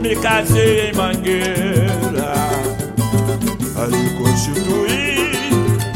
me 0.00 0.16
casei 0.16 0.90
em 0.90 0.94
mangueira. 0.94 2.32
Ali 3.76 4.10
constituí 4.18 5.28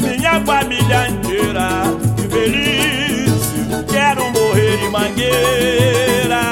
minha 0.01 0.39
família 0.45 1.09
inteira. 1.09 1.83
De 2.15 2.27
velhice, 2.27 3.85
quero 3.91 4.31
morrer 4.31 4.79
em 4.85 4.89
mangueira. 4.89 6.43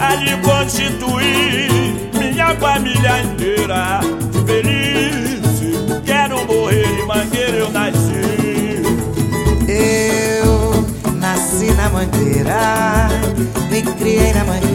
Ali 0.00 0.36
constituí 0.42 2.10
minha 2.18 2.54
família 2.56 3.22
inteira. 3.22 4.00
De 4.32 4.40
velhice, 4.40 5.76
quero 6.04 6.44
morrer 6.46 6.86
em 6.86 7.06
mangueira. 7.06 7.56
Eu 7.58 7.70
nasci. 7.70 8.12
Eu 9.68 10.86
nasci 11.14 11.72
na 11.72 11.88
mangueira, 11.88 13.08
me 13.70 13.82
criei 13.82 14.32
na 14.34 14.44
mangueira, 14.44 14.71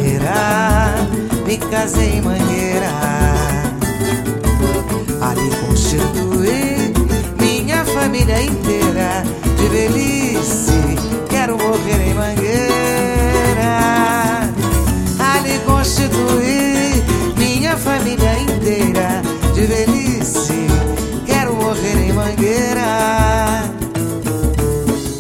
casei 1.69 2.17
em 2.17 2.21
mangueira. 2.21 2.89
Ali 5.21 5.49
constituí 5.65 6.93
minha 7.39 7.83
família 7.85 8.41
inteira. 8.41 9.23
De 9.57 9.67
velhice, 9.67 10.71
quero 11.29 11.57
morrer 11.57 12.09
em 12.09 12.13
mangueira. 12.13 13.69
Ali 15.19 15.59
constituí 15.65 17.03
minha 17.37 17.75
família 17.75 18.39
inteira. 18.39 19.21
De 19.53 19.65
velhice, 19.65 20.67
quero 21.25 21.53
morrer 21.55 22.07
em 22.07 22.13
mangueira. 22.13 23.63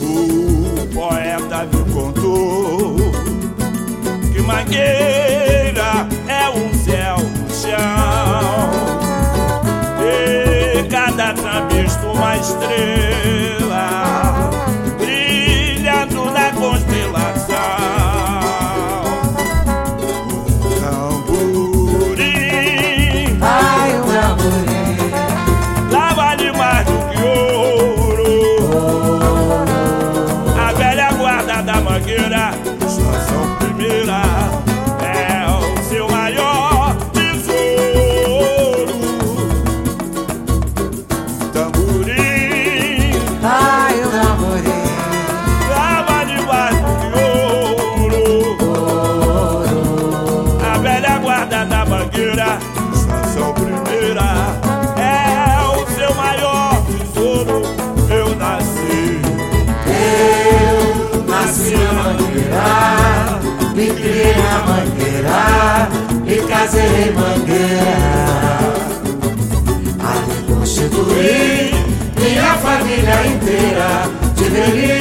O 0.01 0.87
poeta 0.93 1.65
me 1.65 1.93
contou 1.93 2.95
que 4.33 4.41
mangueira 4.41 5.26
uma 12.05 12.37
estrela 12.37 13.06
mangueira, 52.37 52.59
estação 52.93 53.53
primeira, 53.53 54.27
é 54.95 55.59
o 55.65 55.87
seu 55.95 56.13
maior 56.13 56.83
tesouro. 56.85 57.63
Eu 58.09 58.35
nasci. 58.35 59.19
eu 59.87 61.23
nasci 61.23 61.75
na 61.75 61.93
mangueira, 61.93 63.39
me 63.75 63.87
criei 63.87 64.35
na 64.35 64.57
mangueira, 64.67 65.89
me 66.23 66.37
casei 66.47 67.09
em 67.09 67.13
mangueira. 67.13 67.97
Ali 69.99 70.37
constituí 70.47 71.73
minha 72.19 72.53
família 72.57 73.17
inteira, 73.27 73.89
de 74.35 74.43
velhice, 74.43 74.96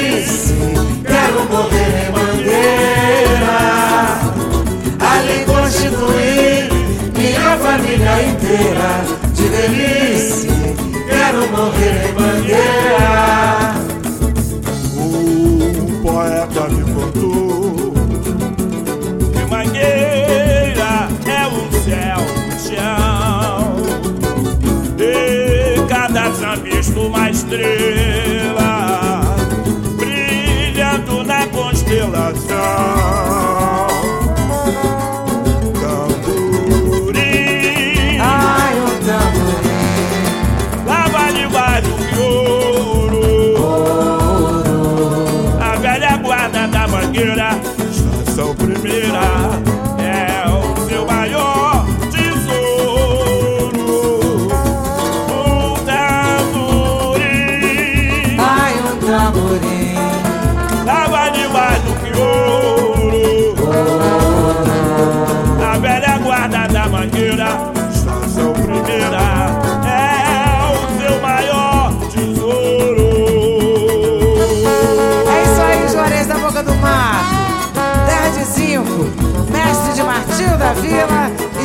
mangueira, 47.17 47.51
estação 47.91 48.55
primeira, 48.55 49.21
é 49.99 50.45
o 50.49 50.77
seu 50.87 51.07
maior 51.07 51.87
tesouro. 52.11 53.79
Um 55.31 55.75
tamborim, 55.85 57.17
ai, 58.39 58.75
o 58.81 58.97
tamborim, 59.07 59.86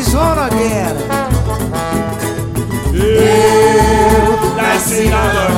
João 0.04 0.36
Nogueira. 0.36 0.96
Eu 2.94 4.56
nasci 4.56 5.10
na 5.10 5.51